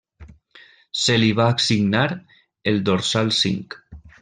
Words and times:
Se 1.01 1.17
li 1.19 1.27
va 1.41 1.45
assignar 1.57 2.03
el 2.73 2.83
dorsal 2.91 3.33
cinc. 3.45 3.81